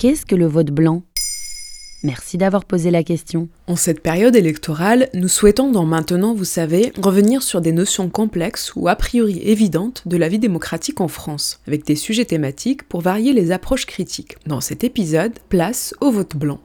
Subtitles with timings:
[0.00, 1.02] qu'est-ce que le vote blanc?
[2.02, 3.50] Merci d'avoir posé la question.
[3.66, 8.72] En cette période électorale, nous souhaitons dans Maintenant, vous savez, revenir sur des notions complexes
[8.74, 13.02] ou a priori évidentes de la vie démocratique en France, avec des sujets thématiques pour
[13.02, 14.38] varier les approches critiques.
[14.46, 16.60] Dans cet épisode, place au vote blanc.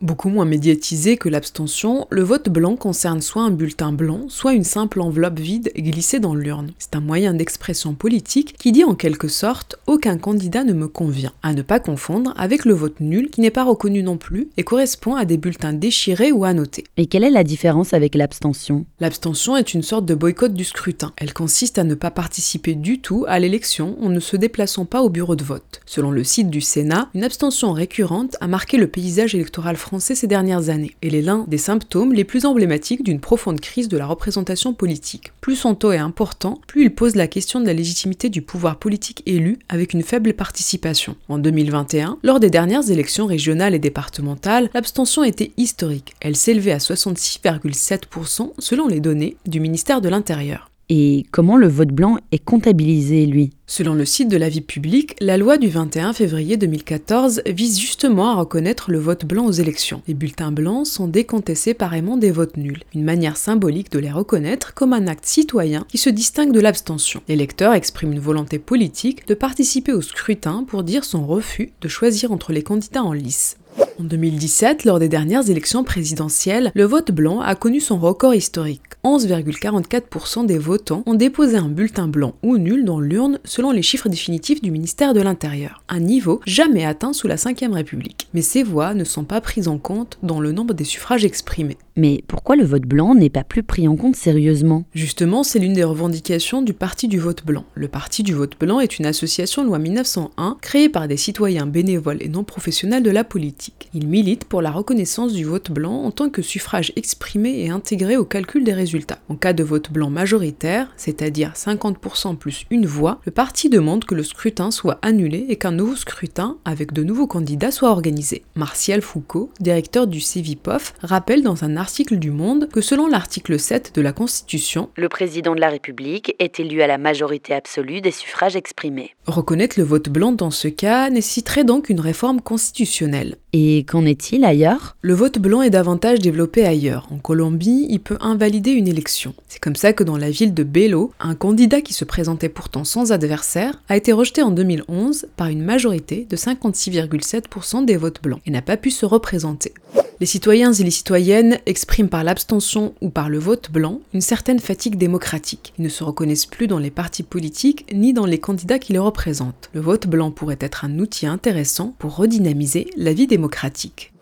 [0.00, 4.62] Beaucoup moins médiatisé que l'abstention, le vote blanc concerne soit un bulletin blanc, soit une
[4.62, 6.70] simple enveloppe vide glissée dans l'urne.
[6.78, 11.32] C'est un moyen d'expression politique qui dit en quelque sorte aucun candidat ne me convient,
[11.42, 14.62] à ne pas confondre avec le vote nul qui n'est pas reconnu non plus et
[14.62, 16.84] correspond à des bulletins déchirés ou annotés.
[16.96, 18.86] Et quelle est la différence avec l'abstention?
[19.00, 21.12] L'abstention est une sorte de boycott du scrutin.
[21.16, 25.02] Elle consiste à ne pas participer du tout à l'élection en ne se déplaçant pas
[25.02, 25.80] au bureau de vote.
[25.86, 30.14] Selon le site du Sénat, une abstention récurrente a marqué le paysage électoral français français
[30.14, 30.94] ces dernières années.
[31.02, 35.32] Elle est l'un des symptômes les plus emblématiques d'une profonde crise de la représentation politique.
[35.40, 38.78] Plus son taux est important, plus il pose la question de la légitimité du pouvoir
[38.78, 41.16] politique élu avec une faible participation.
[41.30, 46.14] En 2021, lors des dernières élections régionales et départementales, l'abstention était historique.
[46.20, 50.67] Elle s'élevait à 66,7% selon les données du ministère de l'Intérieur.
[50.90, 53.50] Et comment le vote blanc est comptabilisé, lui?
[53.66, 58.30] Selon le site de la vie publique, la loi du 21 février 2014 vise justement
[58.30, 60.00] à reconnaître le vote blanc aux élections.
[60.08, 64.72] Les bulletins blancs sont décomptés séparément des votes nuls, une manière symbolique de les reconnaître
[64.72, 67.20] comme un acte citoyen qui se distingue de l'abstention.
[67.28, 72.32] L'électeur exprime une volonté politique de participer au scrutin pour dire son refus de choisir
[72.32, 73.58] entre les candidats en lice.
[74.00, 78.82] En 2017, lors des dernières élections présidentielles, le vote blanc a connu son record historique.
[79.02, 84.08] 11,44% des votants ont déposé un bulletin blanc ou nul dans l'urne selon les chiffres
[84.08, 88.28] définitifs du ministère de l'Intérieur, un niveau jamais atteint sous la Ve République.
[88.34, 91.78] Mais ces voix ne sont pas prises en compte dans le nombre des suffrages exprimés.
[91.98, 94.84] Mais pourquoi le vote blanc n'est pas plus pris en compte sérieusement?
[94.94, 97.64] Justement, c'est l'une des revendications du Parti du vote blanc.
[97.74, 102.22] Le Parti du vote blanc est une association loi 1901 créée par des citoyens bénévoles
[102.22, 103.90] et non professionnels de la politique.
[103.94, 108.16] Il milite pour la reconnaissance du vote blanc en tant que suffrage exprimé et intégré
[108.16, 109.18] au calcul des résultats.
[109.28, 114.14] En cas de vote blanc majoritaire, c'est-à-dire 50% plus une voix, le parti demande que
[114.14, 118.44] le scrutin soit annulé et qu'un nouveau scrutin avec de nouveaux candidats soit organisé.
[118.54, 123.58] Martial Foucault, directeur du CEVIPOF, rappelle dans un article article du Monde que selon l'article
[123.58, 128.02] 7 de la Constitution, le président de la République est élu à la majorité absolue
[128.02, 129.14] des suffrages exprimés.
[129.26, 133.36] Reconnaître le vote blanc dans ce cas nécessiterait donc une réforme constitutionnelle.
[133.54, 134.98] Et qu'en est-il ailleurs?
[135.00, 137.08] Le vote blanc est davantage développé ailleurs.
[137.10, 139.32] En Colombie, il peut invalider une élection.
[139.48, 142.84] C'est comme ça que dans la ville de Belo, un candidat qui se présentait pourtant
[142.84, 148.42] sans adversaire a été rejeté en 2011 par une majorité de 56,7% des votes blancs
[148.44, 149.72] et n'a pas pu se représenter.
[150.20, 154.58] Les citoyens et les citoyennes expriment par l'abstention ou par le vote blanc une certaine
[154.58, 155.72] fatigue démocratique.
[155.78, 158.98] Ils ne se reconnaissent plus dans les partis politiques ni dans les candidats qui les
[158.98, 159.70] représentent.
[159.74, 164.12] Le vote blanc pourrait être un outil intéressant pour redynamiser la vie démocratique.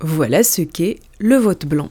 [0.00, 1.90] Voilà ce qu'est le vote blanc.